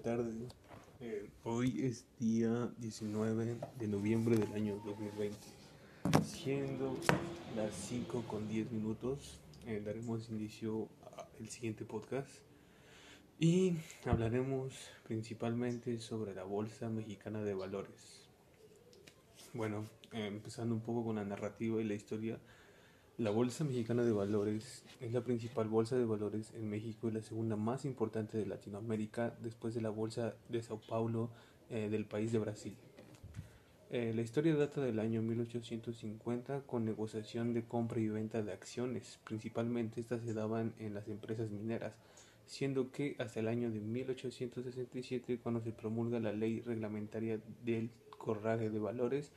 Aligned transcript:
tarde. 0.00 0.32
Eh, 1.00 1.28
hoy 1.44 1.84
es 1.84 2.06
día 2.18 2.70
19 2.78 3.56
de 3.78 3.88
noviembre 3.88 4.36
del 4.36 4.52
año 4.54 4.80
2020. 4.84 5.36
Siendo 6.24 6.96
las 7.54 7.74
5 7.74 8.24
con 8.26 8.48
10 8.48 8.72
minutos, 8.72 9.38
eh, 9.66 9.82
daremos 9.84 10.30
inicio 10.30 10.88
al 11.38 11.48
siguiente 11.48 11.84
podcast 11.84 12.30
y 13.38 13.76
hablaremos 14.06 14.72
principalmente 15.04 15.98
sobre 15.98 16.34
la 16.34 16.44
Bolsa 16.44 16.88
Mexicana 16.88 17.42
de 17.42 17.54
Valores. 17.54 18.26
Bueno, 19.52 19.84
eh, 20.12 20.26
empezando 20.26 20.74
un 20.74 20.80
poco 20.80 21.04
con 21.04 21.16
la 21.16 21.24
narrativa 21.24 21.80
y 21.80 21.84
la 21.84 21.94
historia 21.94 22.38
la 23.20 23.28
Bolsa 23.28 23.64
Mexicana 23.64 24.02
de 24.02 24.12
Valores 24.12 24.82
es 24.98 25.12
la 25.12 25.20
principal 25.20 25.68
bolsa 25.68 25.94
de 25.94 26.06
valores 26.06 26.54
en 26.54 26.70
México 26.70 27.06
y 27.06 27.12
la 27.12 27.20
segunda 27.20 27.54
más 27.54 27.84
importante 27.84 28.38
de 28.38 28.46
Latinoamérica 28.46 29.36
después 29.42 29.74
de 29.74 29.82
la 29.82 29.90
Bolsa 29.90 30.32
de 30.48 30.62
Sao 30.62 30.80
Paulo 30.88 31.28
eh, 31.68 31.90
del 31.90 32.06
país 32.06 32.32
de 32.32 32.38
Brasil. 32.38 32.74
Eh, 33.90 34.14
la 34.16 34.22
historia 34.22 34.56
data 34.56 34.80
del 34.80 34.98
año 34.98 35.20
1850 35.20 36.62
con 36.62 36.86
negociación 36.86 37.52
de 37.52 37.62
compra 37.62 38.00
y 38.00 38.08
venta 38.08 38.42
de 38.42 38.52
acciones, 38.52 39.18
principalmente 39.24 40.00
estas 40.00 40.22
se 40.22 40.32
daban 40.32 40.72
en 40.78 40.94
las 40.94 41.06
empresas 41.06 41.50
mineras, 41.50 41.92
siendo 42.46 42.90
que 42.90 43.16
hasta 43.18 43.40
el 43.40 43.48
año 43.48 43.70
de 43.70 43.80
1867 43.80 45.40
cuando 45.42 45.60
se 45.60 45.72
promulga 45.72 46.20
la 46.20 46.32
ley 46.32 46.62
reglamentaria 46.62 47.38
del 47.66 47.90
corraje 48.16 48.70
de 48.70 48.78
valores 48.78 49.30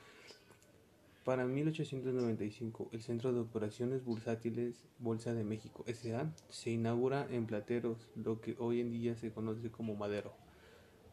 para 1.23 1.45
1895, 1.45 2.89
el 2.91 3.01
Centro 3.01 3.31
de 3.31 3.39
Operaciones 3.39 4.03
Bursátiles 4.03 4.83
Bolsa 4.99 5.33
de 5.33 5.45
México 5.45 5.85
S.A. 5.87 6.33
se 6.49 6.71
inaugura 6.71 7.27
en 7.29 7.45
Plateros, 7.45 8.09
lo 8.15 8.41
que 8.41 8.55
hoy 8.59 8.81
en 8.81 8.91
día 8.91 9.15
se 9.15 9.31
conoce 9.31 9.71
como 9.71 9.95
Madero. 9.95 10.33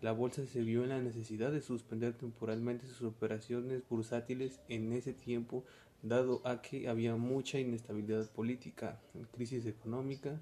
La 0.00 0.12
bolsa 0.12 0.46
se 0.46 0.62
vio 0.62 0.82
en 0.82 0.88
la 0.88 1.00
necesidad 1.00 1.52
de 1.52 1.60
suspender 1.60 2.14
temporalmente 2.14 2.86
sus 2.86 3.02
operaciones 3.02 3.82
bursátiles 3.88 4.60
en 4.68 4.92
ese 4.92 5.12
tiempo, 5.12 5.64
dado 6.02 6.40
a 6.44 6.60
que 6.60 6.88
había 6.88 7.14
mucha 7.14 7.60
inestabilidad 7.60 8.28
política, 8.32 9.00
crisis 9.32 9.66
económica 9.66 10.40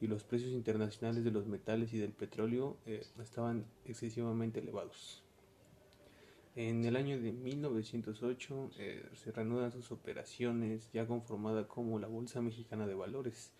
y 0.00 0.06
los 0.06 0.24
precios 0.24 0.52
internacionales 0.52 1.24
de 1.24 1.30
los 1.30 1.46
metales 1.46 1.92
y 1.92 1.98
del 1.98 2.12
petróleo 2.12 2.78
eh, 2.86 3.04
estaban 3.20 3.66
excesivamente 3.84 4.60
elevados. 4.60 5.22
En 6.56 6.84
el 6.84 6.96
año 6.96 7.20
de 7.20 7.30
1908 7.30 8.70
eh, 8.76 9.08
se 9.14 9.30
reanudan 9.30 9.70
sus 9.70 9.92
operaciones 9.92 10.90
ya 10.92 11.06
conformada 11.06 11.68
como 11.68 12.00
la 12.00 12.08
Bolsa 12.08 12.42
Mexicana 12.42 12.88
de 12.88 12.94
Valores 12.94 13.52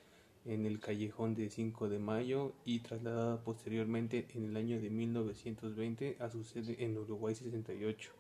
en 0.45 0.67
el 0.67 0.81
callejón 0.81 1.37
de 1.37 1.51
5 1.51 1.89
de 1.89 2.01
mayo 2.01 2.53
y 2.65 2.81
trasladada 2.81 3.45
posteriormente 3.45 4.27
en 4.35 4.47
el 4.47 4.57
año 4.57 4.81
de 4.81 4.91
1920 4.91 6.17
a 6.19 6.31
su 6.31 6.43
sede 6.43 6.83
en 6.83 6.99
Uruguay 6.99 7.33
68, 7.33 8.11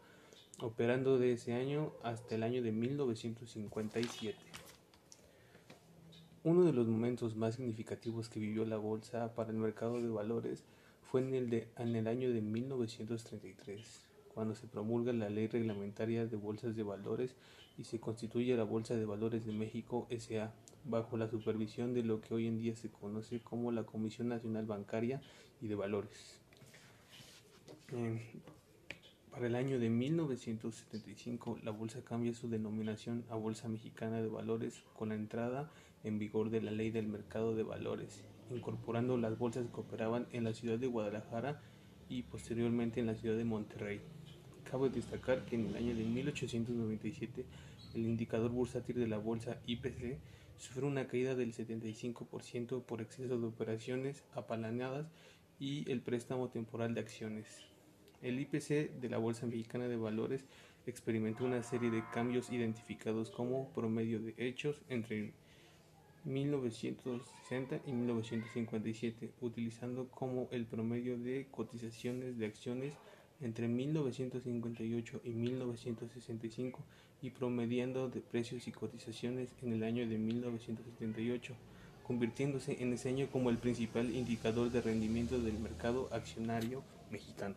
operando 0.61 1.19
de 1.19 1.33
ese 1.33 1.55
año 1.55 1.93
hasta 2.05 2.37
el 2.37 2.45
año 2.45 2.63
de 2.63 2.71
1957. 2.71 4.39
Uno 6.45 6.65
de 6.65 6.73
los 6.73 6.87
momentos 6.87 7.35
más 7.35 7.57
significativos 7.57 8.29
que 8.29 8.39
vivió 8.39 8.65
la 8.65 8.77
bolsa 8.77 9.35
para 9.35 9.51
el 9.51 9.57
mercado 9.57 10.01
de 10.01 10.09
valores 10.09 10.65
fue 11.03 11.23
en 11.23 11.35
el, 11.35 11.51
de, 11.51 11.69
en 11.77 11.97
el 11.97 12.07
año 12.07 12.33
de 12.33 12.41
1933 12.41 14.10
cuando 14.35 14.55
se 14.55 14.67
promulga 14.67 15.13
la 15.13 15.29
Ley 15.29 15.47
Reglamentaria 15.47 16.27
de 16.27 16.37
Bolsas 16.37 16.77
de 16.77 16.83
Valores 16.83 17.35
y 17.77 17.85
se 17.85 17.99
constituye 17.99 18.57
la 18.57 18.65
Bolsa 18.65 18.95
de 18.95 19.05
Valores 19.05 19.47
de 19.47 19.53
México 19.53 20.07
SA, 20.11 20.53
bajo 20.85 21.17
la 21.17 21.29
supervisión 21.29 21.95
de 21.95 22.03
lo 22.03 22.21
que 22.21 22.35
hoy 22.35 22.47
en 22.47 22.59
día 22.59 22.77
se 22.77 22.91
conoce 22.91 23.41
como 23.41 23.73
la 23.73 23.85
Comisión 23.85 24.29
Nacional 24.29 24.67
Bancaria 24.67 25.21
y 25.61 25.69
de 25.69 25.75
Valores. 25.75 26.39
para 29.31 29.47
el 29.47 29.55
año 29.55 29.79
de 29.79 29.89
1975, 29.89 31.59
la 31.63 31.71
bolsa 31.71 32.03
cambia 32.05 32.35
su 32.35 32.49
denominación 32.49 33.25
a 33.31 33.37
Bolsa 33.37 33.69
Mexicana 33.69 34.21
de 34.21 34.29
Valores 34.29 34.83
con 34.95 35.11
la 35.11 35.15
entrada 35.15 35.71
en 36.05 36.19
vigor 36.19 36.51
de 36.51 36.61
la 36.61 36.71
Ley 36.71 36.91
del 36.91 37.09
Mercado 37.09 37.55
de 37.55 37.63
Valores, 37.63 38.25
incorporando 38.51 39.17
las 39.17 39.39
bolsas 39.39 39.67
que 39.69 39.81
operaban 39.81 40.27
en 40.33 40.45
la 40.45 40.53
ciudad 40.53 40.79
de 40.79 40.87
Guadalajara 40.87 41.63
y 42.09 42.23
posteriormente 42.25 43.01
en 43.01 43.07
la 43.07 43.15
ciudad 43.15 43.37
de 43.37 43.45
Monterrey. 43.45 44.01
Cabe 44.65 44.91
destacar 44.91 45.45
que 45.45 45.57
en 45.57 45.67
el 45.67 45.77
año 45.77 45.95
de 45.95 46.05
1897 46.05 47.45
el 47.95 48.07
indicador 48.07 48.51
bursátil 48.51 48.97
de 48.97 49.09
la 49.09 49.19
bolsa 49.19 49.59
IPC 49.67 50.19
sufrió 50.57 50.87
una 50.89 51.07
caída 51.07 51.35
del 51.35 51.53
75% 51.53 52.83
por 52.85 53.01
exceso 53.01 53.39
de 53.39 53.47
operaciones 53.47 54.25
apalaneadas 54.35 55.07
y 55.59 55.91
el 55.91 56.01
préstamo 56.01 56.49
temporal 56.49 56.95
de 56.95 57.01
acciones. 57.01 57.47
El 58.23 58.39
IPC 58.39 59.01
de 59.01 59.09
la 59.09 59.19
Bolsa 59.19 59.47
Mexicana 59.47 59.89
de 59.89 59.97
Valores 59.97 60.45
experimentó 60.87 61.45
una 61.45 61.63
serie 61.63 61.91
de 61.91 62.05
cambios 62.13 62.51
identificados 62.51 63.31
como 63.31 63.73
promedio 63.73 64.21
de 64.21 64.35
hechos 64.37 64.83
entre 64.89 65.33
1960 66.25 67.81
y 67.87 67.93
1957, 67.93 69.33
utilizando 69.41 70.09
como 70.11 70.49
el 70.51 70.67
promedio 70.67 71.19
de 71.19 71.49
cotizaciones 71.51 72.39
de 72.39 72.47
acciones 72.47 72.95
entre 73.41 73.69
1958 73.69 75.21
y 75.25 75.31
1965 75.31 76.81
y 77.23 77.31
promediando 77.31 78.09
de 78.09 78.21
precios 78.21 78.67
y 78.69 78.73
cotizaciones 78.73 79.51
en 79.63 79.73
el 79.73 79.83
año 79.83 80.09
de 80.09 80.19
1978, 80.19 81.55
convirtiéndose 82.07 82.83
en 82.83 82.93
ese 82.93 83.09
año 83.09 83.29
como 83.31 83.51
el 83.51 83.59
principal 83.59 84.15
indicador 84.15 84.71
de 84.71 84.81
rendimiento 84.81 85.39
del 85.39 85.59
mercado 85.59 86.09
accionario 86.13 86.83
mexicano. 87.11 87.57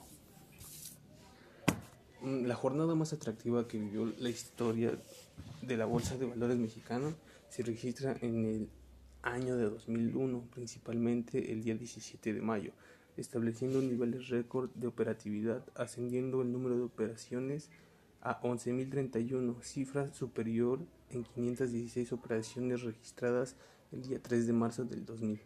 Mm, 2.21 2.45
la 2.45 2.55
jornada 2.55 2.95
más 2.95 3.13
atractiva 3.13 3.67
que 3.67 3.77
vivió 3.77 4.13
la 4.19 4.29
historia 4.29 4.97
de 5.61 5.77
la 5.77 5.85
Bolsa 5.85 6.17
de 6.17 6.25
Valores 6.25 6.57
mexicana 6.57 7.13
se 7.49 7.63
registra 7.63 8.15
en 8.21 8.45
el 8.45 8.69
año 9.21 9.57
de 9.57 9.69
2001, 9.69 10.41
principalmente 10.53 11.51
el 11.51 11.63
día 11.63 11.75
17 11.75 12.33
de 12.33 12.41
mayo, 12.41 12.71
estableciendo 13.17 13.81
niveles 13.81 14.29
récord 14.29 14.69
de 14.75 14.87
operatividad, 14.87 15.63
ascendiendo 15.75 16.41
el 16.41 16.51
número 16.51 16.75
de 16.75 16.83
operaciones 16.83 17.69
a 18.21 18.41
11.031, 18.41 19.61
cifra 19.61 20.13
superior 20.13 20.79
en 21.09 21.23
516 21.23 22.13
operaciones 22.13 22.81
registradas 22.81 23.55
el 23.91 24.01
día 24.03 24.21
3 24.21 24.47
de 24.47 24.53
marzo 24.53 24.85
del 24.85 25.05
2000. 25.05 25.41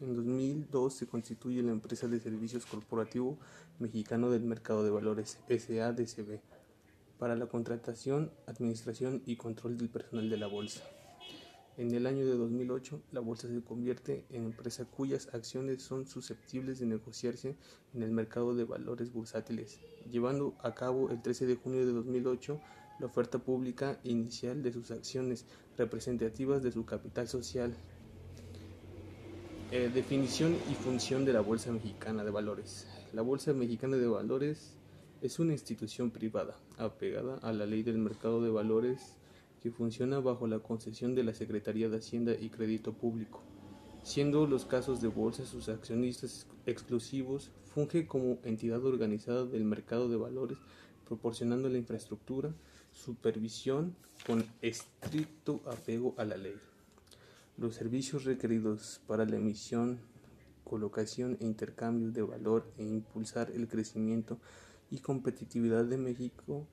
En 0.00 0.16
2002 0.16 0.94
se 0.94 1.06
constituye 1.06 1.62
la 1.62 1.72
empresa 1.72 2.08
de 2.08 2.20
servicios 2.20 2.66
corporativo 2.66 3.38
mexicano 3.78 4.30
del 4.30 4.42
mercado 4.42 4.84
de 4.84 4.90
valores 4.90 5.38
SADCB 5.48 6.40
para 7.18 7.36
la 7.36 7.46
contratación, 7.46 8.32
administración 8.46 9.22
y 9.26 9.36
control 9.36 9.78
del 9.78 9.88
personal 9.88 10.28
de 10.28 10.36
la 10.36 10.48
bolsa. 10.48 10.82
En 11.78 11.94
el 11.94 12.06
año 12.06 12.26
de 12.26 12.36
2008, 12.36 13.00
la 13.12 13.20
bolsa 13.20 13.48
se 13.48 13.62
convierte 13.62 14.26
en 14.28 14.44
empresa 14.44 14.84
cuyas 14.84 15.28
acciones 15.32 15.82
son 15.82 16.06
susceptibles 16.06 16.78
de 16.78 16.86
negociarse 16.86 17.56
en 17.94 18.02
el 18.02 18.10
mercado 18.10 18.54
de 18.54 18.64
valores 18.64 19.10
bursátiles, 19.10 19.80
llevando 20.10 20.54
a 20.62 20.74
cabo 20.74 21.08
el 21.08 21.22
13 21.22 21.46
de 21.46 21.56
junio 21.56 21.86
de 21.86 21.92
2008 21.92 22.60
la 22.98 23.06
oferta 23.06 23.38
pública 23.38 23.98
inicial 24.04 24.62
de 24.62 24.72
sus 24.72 24.90
acciones 24.90 25.46
representativas 25.78 26.62
de 26.62 26.72
su 26.72 26.84
capital 26.84 27.26
social. 27.26 27.74
Eh, 29.70 29.90
definición 29.92 30.54
y 30.70 30.74
función 30.74 31.24
de 31.24 31.32
la 31.32 31.40
Bolsa 31.40 31.72
Mexicana 31.72 32.22
de 32.22 32.30
Valores. 32.30 32.86
La 33.14 33.22
Bolsa 33.22 33.54
Mexicana 33.54 33.96
de 33.96 34.06
Valores 34.06 34.76
es 35.22 35.38
una 35.38 35.52
institución 35.52 36.10
privada 36.10 36.58
apegada 36.76 37.38
a 37.38 37.52
la 37.52 37.64
ley 37.64 37.82
del 37.82 37.96
mercado 37.96 38.42
de 38.42 38.50
valores 38.50 39.16
que 39.62 39.70
funciona 39.70 40.18
bajo 40.18 40.48
la 40.48 40.58
concesión 40.58 41.14
de 41.14 41.22
la 41.22 41.34
Secretaría 41.34 41.88
de 41.88 41.98
Hacienda 41.98 42.34
y 42.34 42.50
Crédito 42.50 42.94
Público. 42.94 43.42
Siendo 44.02 44.46
los 44.48 44.66
casos 44.66 45.00
de 45.00 45.06
bolsa 45.06 45.46
sus 45.46 45.68
accionistas 45.68 46.48
exclusivos, 46.66 47.52
funge 47.64 48.08
como 48.08 48.40
entidad 48.42 48.84
organizada 48.84 49.46
del 49.46 49.64
mercado 49.64 50.08
de 50.08 50.16
valores, 50.16 50.58
proporcionando 51.06 51.68
la 51.68 51.78
infraestructura, 51.78 52.52
supervisión 52.90 53.94
con 54.26 54.44
estricto 54.62 55.62
apego 55.66 56.14
a 56.18 56.24
la 56.24 56.36
ley. 56.36 56.56
Los 57.56 57.76
servicios 57.76 58.24
requeridos 58.24 59.00
para 59.06 59.24
la 59.24 59.36
emisión, 59.36 60.00
colocación 60.64 61.36
e 61.40 61.46
intercambio 61.46 62.10
de 62.10 62.22
valor 62.22 62.66
e 62.78 62.82
impulsar 62.82 63.52
el 63.52 63.68
crecimiento 63.68 64.40
y 64.90 64.98
competitividad 64.98 65.84
de 65.84 65.98
México 65.98 66.66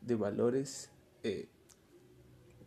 de 0.00 0.14
valores 0.14 0.90
eh, 1.22 1.48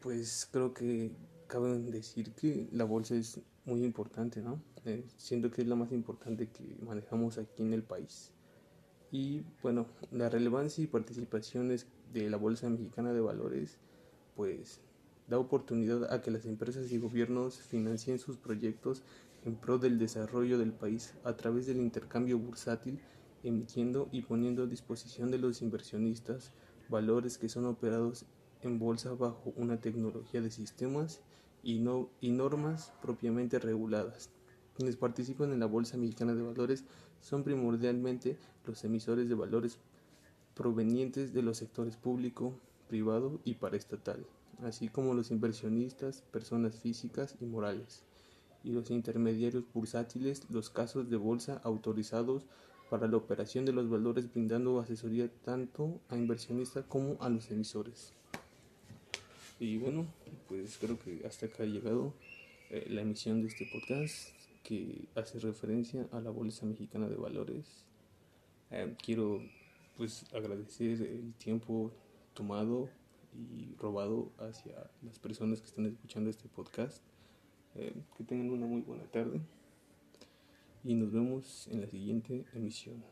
pues 0.05 0.47
creo 0.51 0.71
que 0.71 1.11
cabe 1.47 1.79
decir 1.79 2.33
que 2.33 2.69
la 2.71 2.83
bolsa 2.83 3.15
es 3.15 3.41
muy 3.65 3.83
importante, 3.83 4.39
¿no? 4.39 4.61
Eh, 4.85 5.03
siento 5.17 5.49
que 5.49 5.63
es 5.63 5.67
la 5.67 5.75
más 5.75 5.91
importante 5.91 6.47
que 6.47 6.77
manejamos 6.85 7.39
aquí 7.39 7.63
en 7.63 7.73
el 7.73 7.81
país. 7.81 8.31
Y 9.09 9.41
bueno, 9.63 9.87
la 10.11 10.29
relevancia 10.29 10.83
y 10.83 10.85
participaciones 10.85 11.87
de 12.13 12.29
la 12.29 12.37
Bolsa 12.37 12.69
Mexicana 12.69 13.13
de 13.13 13.19
Valores, 13.19 13.79
pues 14.35 14.79
da 15.27 15.39
oportunidad 15.39 16.13
a 16.13 16.21
que 16.21 16.29
las 16.29 16.45
empresas 16.45 16.91
y 16.91 16.99
gobiernos 16.99 17.57
financien 17.57 18.19
sus 18.19 18.37
proyectos 18.37 19.01
en 19.43 19.55
pro 19.55 19.79
del 19.79 19.97
desarrollo 19.97 20.59
del 20.59 20.71
país 20.71 21.15
a 21.23 21.35
través 21.35 21.65
del 21.65 21.77
intercambio 21.77 22.37
bursátil, 22.37 22.99
emitiendo 23.41 24.07
y 24.11 24.21
poniendo 24.21 24.65
a 24.65 24.67
disposición 24.67 25.31
de 25.31 25.39
los 25.39 25.63
inversionistas 25.63 26.51
valores 26.89 27.39
que 27.39 27.49
son 27.49 27.65
operados 27.65 28.27
en 28.67 28.79
bolsa 28.79 29.13
bajo 29.13 29.53
una 29.55 29.79
tecnología 29.79 30.41
de 30.41 30.51
sistemas 30.51 31.21
y, 31.63 31.79
no, 31.79 32.09
y 32.21 32.31
normas 32.31 32.93
propiamente 33.01 33.59
reguladas. 33.59 34.29
Quienes 34.75 34.97
participan 34.97 35.51
en 35.51 35.59
la 35.59 35.65
Bolsa 35.65 35.97
Mexicana 35.97 36.35
de 36.35 36.41
Valores 36.41 36.83
son 37.21 37.43
primordialmente 37.43 38.37
los 38.65 38.83
emisores 38.83 39.29
de 39.29 39.35
valores 39.35 39.79
provenientes 40.53 41.33
de 41.33 41.41
los 41.41 41.57
sectores 41.57 41.97
público, 41.97 42.53
privado 42.87 43.39
y 43.43 43.55
paraestatal, 43.55 44.25
así 44.63 44.89
como 44.89 45.13
los 45.13 45.31
inversionistas, 45.31 46.21
personas 46.31 46.75
físicas 46.75 47.35
y 47.39 47.45
morales, 47.45 48.03
y 48.63 48.71
los 48.71 48.91
intermediarios 48.91 49.63
bursátiles, 49.73 50.49
los 50.49 50.69
casos 50.69 51.09
de 51.09 51.17
bolsa 51.17 51.61
autorizados 51.63 52.45
para 52.89 53.07
la 53.07 53.17
operación 53.17 53.65
de 53.65 53.73
los 53.73 53.89
valores 53.89 54.31
brindando 54.31 54.79
asesoría 54.79 55.29
tanto 55.43 55.99
a 56.09 56.17
inversionistas 56.17 56.85
como 56.85 57.17
a 57.21 57.29
los 57.29 57.49
emisores. 57.49 58.13
Y 59.59 59.77
bueno, 59.77 60.05
pues 60.47 60.77
creo 60.77 60.99
que 60.99 61.25
hasta 61.25 61.45
acá 61.45 61.63
ha 61.63 61.65
llegado 61.65 62.13
eh, 62.69 62.87
la 62.89 63.01
emisión 63.01 63.41
de 63.41 63.47
este 63.47 63.65
podcast 63.71 64.29
que 64.63 65.07
hace 65.15 65.39
referencia 65.39 66.07
a 66.11 66.19
la 66.19 66.29
Bolsa 66.29 66.65
Mexicana 66.65 67.07
de 67.07 67.15
Valores. 67.15 67.85
Eh, 68.71 68.95
quiero 69.01 69.41
pues 69.95 70.25
agradecer 70.33 71.01
el 71.01 71.33
tiempo 71.35 71.93
tomado 72.33 72.89
y 73.33 73.75
robado 73.77 74.31
hacia 74.39 74.89
las 75.03 75.19
personas 75.19 75.61
que 75.61 75.67
están 75.67 75.85
escuchando 75.85 76.29
este 76.29 76.49
podcast. 76.49 77.01
Eh, 77.75 77.93
que 78.17 78.23
tengan 78.23 78.49
una 78.49 78.65
muy 78.65 78.81
buena 78.81 79.03
tarde 79.03 79.41
y 80.85 80.93
nos 80.93 81.11
vemos 81.11 81.67
en 81.67 81.81
la 81.81 81.87
siguiente 81.87 82.45
emisión. 82.53 83.03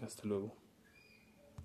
Hasta 0.00 0.24
luego. 0.26 0.61